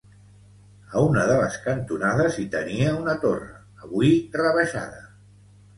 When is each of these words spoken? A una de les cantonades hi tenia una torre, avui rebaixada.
A 0.95 1.03
una 1.09 1.25
de 1.33 1.35
les 1.41 1.59
cantonades 1.67 2.41
hi 2.45 2.49
tenia 2.57 2.97
una 3.05 3.17
torre, 3.27 3.55
avui 3.87 4.13
rebaixada. 4.45 5.09